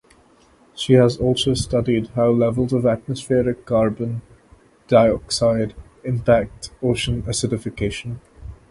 [0.73, 4.23] She has also studied how levels of atmospheric carbon
[4.87, 8.17] dioxide impact ocean acidification.